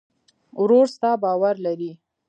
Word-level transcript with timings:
ورور 0.61 0.85
ستا 0.95 1.11
باور 1.23 1.55
لري. 1.65 1.91